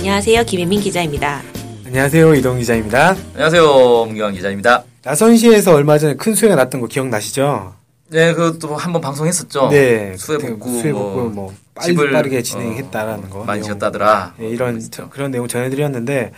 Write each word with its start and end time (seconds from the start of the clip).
안녕하세요. 0.00 0.44
김혜민 0.44 0.80
기자입니다. 0.80 1.42
안녕하세요. 1.86 2.34
이동 2.34 2.58
기자입니다. 2.58 3.14
안녕하세요. 3.34 4.04
문경환 4.06 4.32
기자입니다. 4.34 4.84
나선시에서 5.04 5.74
얼마 5.74 5.98
전에 5.98 6.14
큰 6.14 6.34
수해가 6.34 6.56
났던 6.56 6.80
거 6.80 6.86
기억나시죠? 6.86 7.74
네, 8.08 8.32
그것도 8.32 8.76
한번 8.76 9.00
방송했었죠. 9.02 9.68
네. 9.70 10.16
수해 10.16 10.38
복구, 10.38 10.70
수해 10.80 10.92
뭐, 10.92 11.12
복구 11.14 11.30
뭐 11.30 11.54
빨리 11.74 11.88
집을, 11.88 12.12
빠르게 12.12 12.42
진행했다라는 12.42 13.24
어, 13.26 13.28
거. 13.28 13.44
많이. 13.44 13.62
지었다더라. 13.62 14.34
네, 14.38 14.48
이런 14.48 14.78
그랬죠. 14.78 15.08
그런 15.10 15.30
내용 15.30 15.46
전해드렸는데 15.48 16.32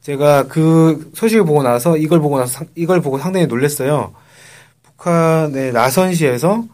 제가 0.00 0.44
그 0.48 1.10
소식을 1.14 1.44
보고 1.44 1.62
나서 1.62 1.96
이걸 1.96 2.20
보고 2.20 2.38
나서 2.38 2.50
상- 2.58 2.66
이걸 2.74 3.00
보고 3.02 3.18
상당히 3.18 3.46
놀랐어요. 3.46 4.14
북한의 4.84 5.72
나선시에서 5.72 6.64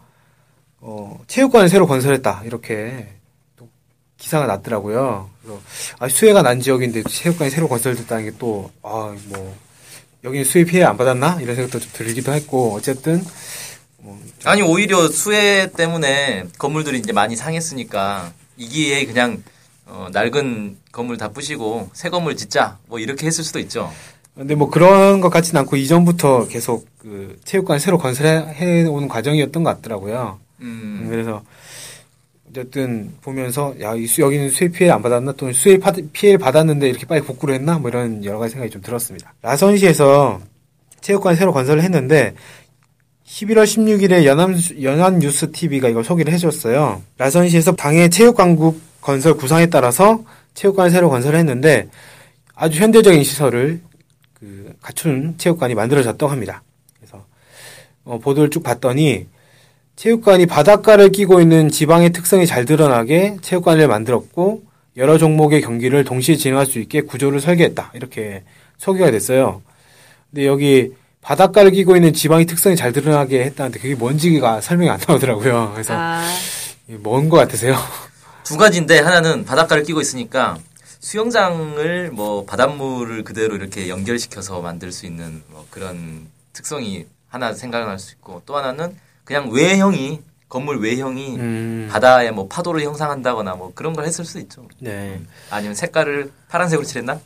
어, 0.81 1.19
체육관을 1.27 1.67
새로 1.69 1.85
건설했다 1.87 2.41
이렇게 2.45 3.07
또 3.09 3.18
기사가 4.19 4.45
났더라고요. 4.45 5.29
그래서 5.41 5.59
아, 5.99 6.07
수해가 6.07 6.41
난 6.43 6.59
지역인데 6.61 7.03
체육관이 7.09 7.49
새로 7.51 7.67
건설됐다는 7.67 8.25
게 8.25 8.37
또 8.37 8.69
아 8.83 9.15
뭐 9.29 9.55
여기는 10.23 10.43
수해 10.45 10.65
피해 10.65 10.83
안 10.83 10.97
받았나 10.97 11.39
이런 11.41 11.55
생각도 11.55 11.79
좀 11.79 11.89
들기도 11.93 12.33
했고 12.33 12.73
어쨌든 12.75 13.23
아니 14.45 14.61
오히려 14.61 15.07
수해 15.07 15.71
때문에 15.71 16.45
건물들이 16.57 16.99
이제 16.99 17.11
많이 17.13 17.35
상했으니까 17.35 18.31
이 18.57 18.67
기회에 18.67 19.05
그냥 19.05 19.43
어, 19.85 20.07
낡은 20.11 20.77
건물 20.91 21.17
다 21.17 21.29
부시고 21.29 21.89
새 21.93 22.09
건물 22.09 22.35
짓자 22.35 22.77
뭐 22.87 22.99
이렇게 22.99 23.25
했을 23.27 23.43
수도 23.43 23.59
있죠. 23.59 23.91
근데 24.35 24.55
뭐 24.55 24.69
그런 24.69 25.19
것 25.21 25.29
같지는 25.29 25.59
않고 25.61 25.75
이전부터 25.75 26.47
계속 26.47 26.87
그 26.99 27.37
체육관을 27.45 27.79
새로 27.79 27.97
건설해 27.97 28.85
오는 28.87 29.07
과정이었던 29.07 29.63
것 29.63 29.75
같더라고요. 29.77 30.39
음, 30.61 31.07
그래서 31.09 31.43
어쨌든 32.49 33.11
보면서 33.21 33.75
야, 33.81 33.91
여기는 33.91 34.49
수해 34.49 34.69
피해 34.69 34.89
안 34.89 35.01
받았나 35.01 35.33
또는 35.33 35.53
수해 35.53 35.77
파, 35.77 35.91
피해 36.13 36.37
받았는데 36.37 36.89
이렇게 36.89 37.05
빨리 37.05 37.21
복구를 37.21 37.55
했나 37.55 37.77
뭐 37.77 37.89
이런 37.89 38.23
여러 38.25 38.39
가지 38.39 38.53
생각이 38.53 38.71
좀 38.71 38.81
들었습니다. 38.81 39.33
라선시에서 39.41 40.41
체육관 41.01 41.35
새로 41.35 41.53
건설을 41.53 41.83
했는데 41.83 42.33
11월 43.25 43.63
16일에 43.63 44.25
연합, 44.25 44.51
연합 44.81 45.13
뉴스 45.15 45.51
TV가 45.51 45.89
이걸 45.89 46.03
소개를 46.03 46.33
해줬어요. 46.33 47.03
라선시에서 47.17 47.75
당해 47.75 48.09
체육관국 48.09 48.81
건설 49.01 49.35
구상에 49.35 49.67
따라서 49.67 50.23
체육관을 50.55 50.91
새로 50.91 51.09
건설했는데 51.09 51.89
아주 52.55 52.81
현대적인 52.81 53.23
시설을 53.23 53.81
그 54.33 54.73
갖춘 54.81 55.35
체육관이 55.37 55.75
만들어졌다고 55.75 56.31
합니다. 56.31 56.63
그래서 56.97 57.23
어, 58.03 58.17
보도를 58.17 58.49
쭉 58.49 58.63
봤더니 58.63 59.27
체육관이 60.03 60.45
바닷가를 60.45 61.11
끼고 61.11 61.41
있는 61.41 61.67
지방의 61.69 62.11
특성이 62.11 62.47
잘 62.47 62.63
드러나게 62.63 63.35
체육관을 63.41 63.85
만들었고 63.89 64.63
여러 64.95 65.17
종목의 65.17 65.59
경기를 65.59 66.05
동시에 66.05 66.37
진행할 66.37 66.65
수 66.65 66.79
있게 66.79 67.01
구조를 67.01 67.41
설계했다. 67.41 67.91
이렇게 67.95 68.45
소개가 68.77 69.11
됐어요. 69.11 69.61
근데 70.31 70.47
여기 70.47 70.93
바닷가를 71.21 71.71
끼고 71.71 71.97
있는 71.97 72.13
지방의 72.13 72.45
특성이 72.45 72.77
잘 72.77 72.93
드러나게 72.93 73.43
했다는데 73.43 73.79
그게 73.81 73.93
뭔지가 73.95 74.61
설명이 74.61 74.89
안 74.89 75.01
나오더라고요. 75.05 75.71
그래서 75.73 75.93
아, 75.97 76.25
뭔 76.99 77.27
것 77.27 77.35
같으세요? 77.35 77.75
두 78.45 78.55
가지인데 78.55 78.99
하나는 78.99 79.43
바닷가를 79.43 79.83
끼고 79.83 79.99
있으니까 79.99 80.59
수영장을 81.01 82.11
뭐 82.13 82.45
바닷물을 82.45 83.25
그대로 83.25 83.57
이렇게 83.57 83.89
연결시켜서 83.89 84.61
만들 84.61 84.93
수 84.93 85.05
있는 85.05 85.43
뭐 85.49 85.67
그런 85.69 86.27
특성이 86.53 87.05
하나 87.27 87.53
생각날 87.53 87.99
수 87.99 88.13
있고 88.13 88.41
또 88.45 88.55
하나는 88.55 88.95
그냥 89.29 89.51
외형이 89.51 90.19
건물 90.49 90.79
외형이 90.79 91.35
음, 91.37 91.87
바다에 91.91 92.31
뭐 92.31 92.47
파도를 92.47 92.81
형상한다거나 92.81 93.53
뭐 93.53 93.71
그런 93.75 93.93
걸 93.93 94.05
했을 94.05 94.25
수도 94.25 94.39
있죠. 94.39 94.67
네. 94.79 95.21
아니면 95.51 95.75
색깔을 95.75 96.31
파란색으로 96.49 96.83
칠했나? 96.83 97.19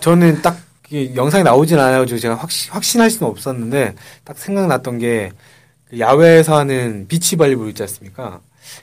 저는 0.00 0.40
딱 0.40 0.56
영상이 0.92 1.42
나오진 1.42 1.80
않아가지고 1.80 2.20
제가 2.20 2.36
확신, 2.36 2.72
확신할 2.72 3.10
수는 3.10 3.28
없었는데 3.28 3.96
딱 4.22 4.38
생각났던 4.38 4.98
게그 5.00 5.98
야외에서 5.98 6.56
하는 6.56 7.06
비치 7.08 7.34
발리볼 7.34 7.70
있지 7.70 7.82
않습니까? 7.82 8.38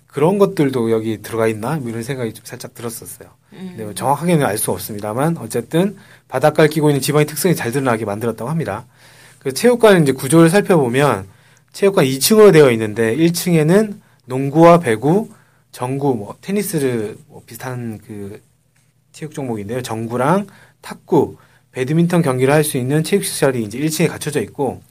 그런 0.07 0.37
것들도 0.37 0.91
여기 0.91 1.21
들어가 1.21 1.47
있나? 1.47 1.77
뭐 1.77 1.89
이런 1.89 2.03
생각이 2.03 2.33
좀 2.33 2.43
살짝 2.45 2.73
들었었어요. 2.73 3.29
근데 3.51 3.85
뭐 3.85 3.93
정확하게는 3.93 4.45
알 4.45 4.57
수 4.57 4.71
없습니다만 4.71 5.37
어쨌든 5.37 5.95
바닷가를 6.27 6.69
끼고 6.69 6.89
있는 6.89 6.99
지방의 6.99 7.25
특성이 7.25 7.55
잘 7.55 7.71
드러나게 7.71 8.03
만들었다고 8.03 8.49
합니다. 8.49 8.83
그 9.39 9.53
체육관 9.53 10.01
이제 10.03 10.11
구조를 10.11 10.49
살펴보면 10.49 11.31
체육관 11.73 12.05
2층으로 12.05 12.53
되어 12.53 12.71
있는데 12.71 13.15
1층에는 13.17 13.99
농구와 14.25 14.79
배구, 14.79 15.29
정구, 15.71 16.15
뭐 16.15 16.37
테니스를 16.39 17.17
뭐 17.27 17.41
비슷한 17.45 17.97
그 17.97 18.41
체육 19.11 19.33
종목인데요. 19.33 19.81
정구랑 19.81 20.47
탁구, 20.81 21.37
배드민턴 21.71 22.21
경기를 22.21 22.53
할 22.53 22.63
수 22.63 22.77
있는 22.77 23.03
체육 23.03 23.25
시설이 23.25 23.63
이제 23.63 23.79
1층에 23.79 24.07
갖춰져 24.07 24.39
있고 24.41 24.81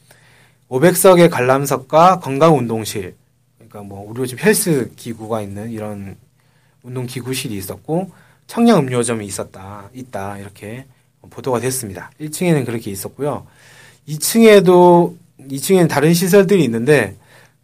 500석의 0.69 1.31
관람석과 1.31 2.19
건강 2.19 2.59
운동실, 2.59 3.14
그러니까 3.59 3.82
뭐 3.82 4.04
우리 4.09 4.26
집 4.26 4.44
헬스 4.44 4.91
기구가 4.97 5.41
있는 5.41 5.70
이런 5.70 6.16
운동 6.82 7.06
기구실이 7.06 7.56
있었고 7.56 8.10
청량 8.49 8.81
음료점이 8.81 9.25
있었다, 9.25 9.88
있다 9.94 10.38
이렇게 10.38 10.87
보도가 11.31 11.60
됐습니다. 11.60 12.10
1층에는 12.20 12.66
그렇게 12.66 12.91
있었고요. 12.91 13.47
2층에도 14.09 15.14
2층에는 15.49 15.89
다른 15.89 16.15
시설들이 16.15 16.65
있는데 16.65 17.17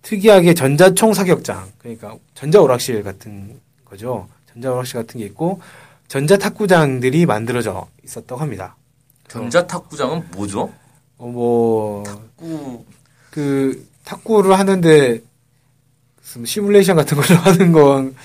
특이하게 0.02 0.54
전자총 0.54 1.14
사격장, 1.14 1.70
그러니까 1.78 2.16
전자 2.34 2.60
오락실 2.60 3.02
같은 3.02 3.60
거죠. 3.84 4.28
전자 4.52 4.72
오락실 4.72 5.00
같은 5.00 5.20
게 5.20 5.26
있고 5.26 5.60
전자 6.08 6.38
탁구장들이 6.38 7.26
만들어져 7.26 7.86
있었다고 8.04 8.40
합니다. 8.40 8.76
전자 9.28 9.66
탁구장은 9.66 10.30
뭐죠? 10.32 10.72
어, 11.18 11.26
뭐, 11.26 12.04
탁구 12.04 12.84
그, 13.30 13.86
탁구를 14.04 14.58
하는데, 14.58 15.20
무슨 16.20 16.44
시뮬레이션 16.44 16.96
같은 16.96 17.16
걸로 17.16 17.38
하는 17.42 17.72
건, 17.72 18.16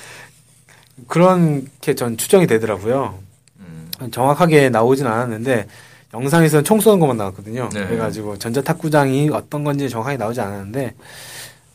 그렇게 1.08 1.96
전 1.96 2.16
추정이 2.16 2.48
되더라고요. 2.48 3.20
음, 3.60 3.90
정확하게 4.12 4.70
나오진 4.70 5.08
않았는데, 5.08 5.68
영상에서는 6.14 6.64
총 6.64 6.80
쏘는 6.80 7.00
것만 7.00 7.18
나왔거든요. 7.18 7.70
네. 7.74 7.86
그래가지고, 7.86 8.38
전자탁구장이 8.38 9.30
어떤 9.32 9.64
건지 9.64 9.90
정확하게 9.90 10.18
나오지 10.18 10.42
않았는데, 10.42 10.94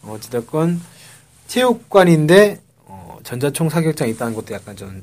어, 0.03 0.13
어찌됐건, 0.13 0.81
체육관인데, 1.49 2.61
어, 2.87 3.19
전자총 3.25 3.69
사격장이 3.69 4.13
있다는 4.13 4.35
것도 4.35 4.55
약간 4.55 4.77
좀 4.77 5.03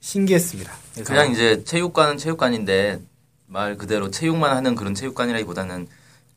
신기했습니다. 0.00 0.72
그래서 0.94 1.12
그냥 1.12 1.32
이제 1.32 1.64
체육관은 1.64 2.16
체육관인데 2.16 3.00
말 3.46 3.76
그대로 3.76 4.10
체육만 4.10 4.56
하는 4.56 4.74
그런 4.76 4.94
체육관이라기보다는 4.94 5.88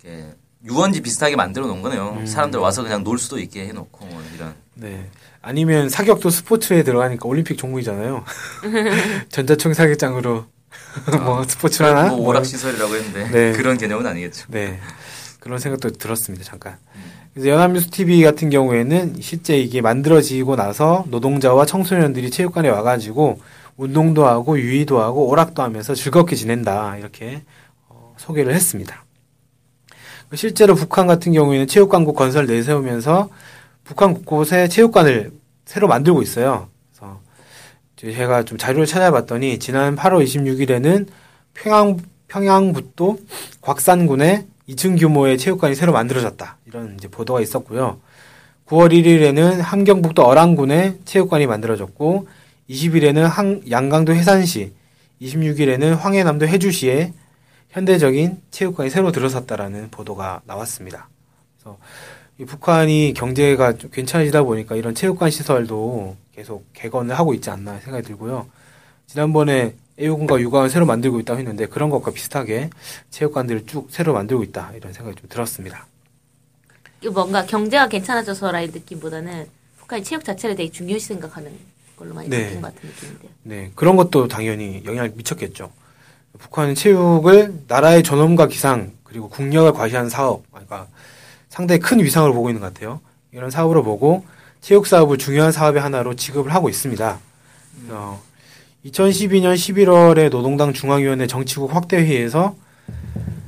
이렇게 0.03 0.25
유원지 0.65 1.01
비슷하게 1.01 1.35
만들어 1.35 1.67
놓은 1.67 1.81
거네요. 1.81 2.17
음. 2.19 2.25
사람들 2.25 2.59
와서 2.59 2.81
그냥 2.83 3.03
놀 3.03 3.19
수도 3.19 3.39
있게 3.39 3.67
해놓고 3.67 4.05
뭐 4.05 4.23
이런. 4.35 4.55
네. 4.73 5.09
아니면 5.41 5.87
사격도 5.87 6.29
스포츠에 6.29 6.83
들어가니까 6.83 7.27
올림픽 7.27 7.57
종목이잖아요. 7.57 8.25
전자총 9.29 9.73
사격장으로 9.73 10.45
뭐 11.23 11.43
스포츠 11.43 11.83
하나? 11.83 12.09
뭐뭐 12.09 12.29
오락 12.29 12.45
시설이라고 12.45 12.95
했는데 12.95 13.29
네. 13.29 13.51
그런 13.53 13.77
개념은 13.77 14.05
아니겠죠. 14.05 14.45
네. 14.49 14.79
그런 15.39 15.59
생각도 15.59 15.91
들었습니다. 15.91 16.43
잠깐. 16.43 16.77
그래서 17.33 17.49
연합뉴스 17.49 17.89
TV 17.89 18.21
같은 18.23 18.49
경우에는 18.49 19.17
실제 19.21 19.57
이게 19.57 19.81
만들어지고 19.81 20.55
나서 20.55 21.05
노동자와 21.07 21.65
청소년들이 21.65 22.31
체육관에 22.31 22.69
와가지고 22.69 23.39
운동도 23.77 24.27
하고 24.27 24.59
유의도 24.59 24.99
하고 25.01 25.29
오락도 25.29 25.63
하면서 25.63 25.95
즐겁게 25.95 26.35
지낸다 26.35 26.97
이렇게 26.97 27.43
어, 27.87 28.13
소개를 28.17 28.53
했습니다. 28.53 29.05
실제로 30.35 30.75
북한 30.75 31.07
같은 31.07 31.31
경우에는 31.31 31.67
체육관국 31.67 32.15
건설 32.15 32.45
내세우면서 32.45 33.29
북한 33.83 34.13
곳곳에 34.13 34.67
체육관을 34.67 35.31
새로 35.65 35.87
만들고 35.87 36.21
있어요. 36.21 36.67
제가 37.99 38.43
좀 38.43 38.57
자료를 38.57 38.85
찾아봤더니 38.85 39.59
지난 39.59 39.95
8월 39.95 40.23
26일에는 40.23 41.07
평양 41.53 41.97
평양북도 42.29 43.19
곽산군에 43.61 44.45
2층 44.69 44.97
규모의 44.99 45.37
체육관이 45.37 45.75
새로 45.75 45.91
만들어졌다. 45.91 46.57
이런 46.67 46.95
이제 46.95 47.07
보도가 47.07 47.41
있었고요. 47.41 47.99
9월 48.67 48.91
1일에는 48.93 49.57
함경북도 49.59 50.23
어랑군에 50.23 50.97
체육관이 51.05 51.47
만들어졌고 51.47 52.27
20일에는 52.69 53.23
항- 53.23 53.61
양강도 53.69 54.13
해산시, 54.13 54.73
26일에는 55.21 55.97
황해남도 55.97 56.47
해주시에 56.47 57.13
현대적인 57.71 58.41
체육관이 58.51 58.91
새로 58.91 59.11
들어섰다라는 59.11 59.89
보도가 59.89 60.41
나왔습니다. 60.45 61.09
그래서 61.57 61.77
이 61.79 62.18
북한이 62.45 63.13
경제가 63.15 63.73
좀 63.73 63.89
괜찮아지다 63.91 64.43
보니까 64.43 64.75
이런 64.75 64.95
체육관 64.95 65.29
시설도 65.29 66.15
계속 66.33 66.65
개건을 66.73 67.17
하고 67.17 67.33
있지 67.33 67.49
않나 67.49 67.79
생각이 67.79 68.05
들고요. 68.07 68.47
지난번에 69.07 69.75
애호군과 69.99 70.39
육아원 70.39 70.69
새로 70.69 70.85
만들고 70.85 71.19
있다고 71.19 71.39
했는데 71.39 71.65
그런 71.65 71.89
것과 71.89 72.11
비슷하게 72.11 72.69
체육관들을 73.09 73.65
쭉 73.65 73.87
새로 73.89 74.13
만들고 74.13 74.43
있다 74.43 74.71
이런 74.75 74.93
생각이 74.93 75.19
좀 75.19 75.27
들었습니다. 75.29 75.85
이거 77.01 77.11
뭔가 77.11 77.45
경제가 77.45 77.87
괜찮아져서라는 77.87 78.71
느낌보다는 78.71 79.47
북한이 79.77 80.03
체육 80.03 80.23
자체를 80.23 80.55
되게 80.55 80.71
중요시 80.71 81.07
생각하는 81.07 81.51
걸로 81.97 82.13
많이 82.13 82.29
네. 82.29 82.43
바뀐 82.43 82.61
것 82.61 82.73
같은 82.73 82.89
느낌인데요. 82.89 83.31
네, 83.43 83.71
그런 83.75 83.97
것도 83.97 84.27
당연히 84.29 84.81
영향을 84.85 85.11
미쳤겠죠. 85.15 85.71
북한은 86.37 86.75
체육을 86.75 87.63
나라의 87.67 88.03
존엄과 88.03 88.47
기상 88.47 88.93
그리고 89.03 89.27
국력을 89.27 89.71
과시하는 89.73 90.09
사업, 90.09 90.43
그러니까 90.51 90.87
상당히 91.49 91.79
큰 91.79 91.99
위상을 92.01 92.31
보고 92.31 92.49
있는 92.49 92.61
것 92.61 92.73
같아요. 92.73 93.01
이런 93.31 93.49
사업으로 93.49 93.83
보고 93.83 94.23
체육 94.61 94.87
사업을 94.87 95.17
중요한 95.17 95.51
사업의 95.51 95.81
하나로 95.81 96.15
지급을 96.15 96.53
하고 96.53 96.69
있습니다. 96.69 97.19
어, 97.89 98.21
2012년 98.85 99.55
11월에 99.55 100.29
노동당 100.29 100.73
중앙위원회 100.73 101.27
정치국 101.27 101.75
확대회의에서 101.75 102.55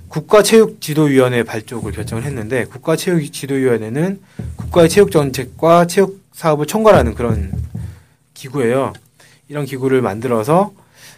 국가체육지도위원회 0.10 1.44
발족을 1.44 1.94
결정을 1.94 2.24
했는데 2.24 2.66
국가체육지도위원회는 2.66 4.22
국가의 4.58 4.90
체육 4.90 5.12
정책과 5.12 5.88
체육 5.88 6.22
사업을 6.34 6.66
총괄하는 6.66 7.14
그런 7.14 7.52
기구예요. 8.34 8.94
이런 9.48 9.66
기구를 9.66 10.02
만들어서 10.02 10.74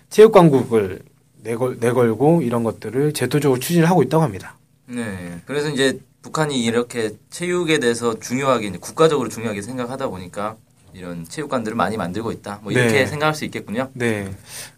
체육광국을 0.10 1.02
내걸, 1.42 1.78
내걸고 1.80 2.42
이런 2.42 2.64
것들을 2.64 3.14
제도적으로 3.14 3.60
추진을 3.60 3.90
하고 3.90 4.04
있다고 4.04 4.24
합니다. 4.24 4.58
네. 4.86 5.40
그래서 5.46 5.70
이제 5.70 6.00
북한이 6.24 6.64
이렇게 6.64 7.12
체육에 7.30 7.80
대해서 7.80 8.20
중요하게 8.20 8.72
국가적으로 8.80 9.30
중요하게 9.30 9.62
생각하다 9.62 10.08
보니까 10.08 10.56
이런 10.94 11.26
체육관들을 11.28 11.76
많이 11.76 11.98
만들고 11.98 12.32
있다. 12.32 12.62
뭐 12.64 12.72
이렇게 12.72 12.92
네. 12.92 13.06
생각할 13.06 13.36
수 13.36 13.46
있겠군요. 13.46 13.90
네. 13.94 14.34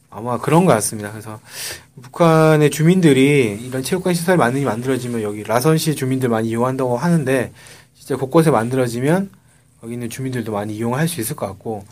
아마 0.09 0.39
그런 0.39 0.65
것 0.65 0.74
같습니다. 0.74 1.12
그래서 1.12 1.39
북한의 2.01 2.71
주민들이 2.71 3.59
이런 3.62 3.83
체육관 3.83 4.13
시설이 4.13 4.38
많이 4.38 4.63
만들어지면 4.63 5.21
여기 5.21 5.44
라선시 5.44 5.95
주민들 5.95 6.30
많이 6.30 6.50
이용한다고 6.50 6.97
하는데 6.97 7.51
진짜 7.94 8.15
곳곳에 8.18 8.50
만들어지면 8.50 9.30
거기 9.81 9.94
있는 9.94 10.09
주민들도 10.09 10.51
많이 10.51 10.75
이용할 10.75 11.07
수 11.07 11.21
있을 11.21 11.36
것 11.36 11.45
같고 11.48 11.86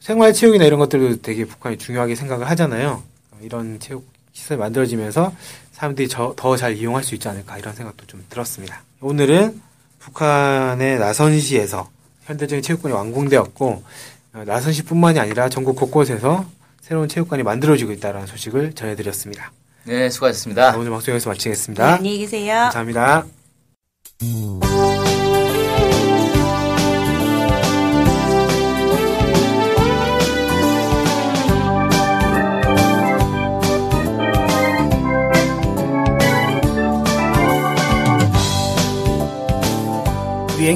생활 0.00 0.32
체육이나 0.34 0.64
이런 0.64 0.78
것들도 0.80 1.22
되게 1.22 1.44
북한이 1.46 1.78
중요하게 1.78 2.14
생각을 2.14 2.50
하잖아요. 2.50 3.02
이런 3.40 3.80
체육 3.80 4.06
시설이 4.32 4.58
만들어지면서 4.58 5.32
사람들이 5.82 6.08
더 6.08 6.56
잘 6.56 6.76
이용할 6.76 7.02
수 7.02 7.14
있지 7.16 7.26
않을까 7.26 7.58
이런 7.58 7.74
생각도 7.74 8.06
좀 8.06 8.24
들었습니다. 8.28 8.82
오늘은 9.00 9.60
북한의 9.98 11.00
나선시에서 11.00 11.90
현대적인 12.24 12.62
체육관이 12.62 12.94
완공되었고 12.94 13.82
어, 14.34 14.44
나선시뿐만이 14.46 15.18
아니라 15.18 15.48
전국 15.48 15.74
곳곳에서 15.74 16.46
새로운 16.80 17.08
체육관이 17.08 17.42
만들어지고 17.42 17.90
있다는 17.92 18.26
소식을 18.26 18.74
전해드렸습니다. 18.74 19.50
네, 19.84 20.08
수고하셨습니다. 20.08 20.72
자, 20.72 20.78
오늘 20.78 20.90
방송 20.92 21.12
여기서 21.14 21.30
네, 21.30 21.34
마치겠습니다. 21.34 21.94
안녕히 21.94 22.18
계세요. 22.18 22.70
감사합니다. 22.72 23.26